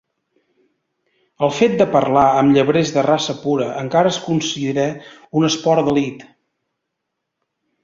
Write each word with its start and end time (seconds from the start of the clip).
El 1.47 1.51
fet 1.57 1.75
de 1.81 1.85
parlar 1.95 2.23
amb 2.39 2.55
llebrers 2.55 2.93
de 2.95 3.03
raça 3.09 3.37
pura 3.43 3.69
encara 3.83 4.13
es 4.15 4.19
considera 4.31 4.89
un 5.43 5.49
esport 5.53 5.91
"d'elit". 5.93 6.27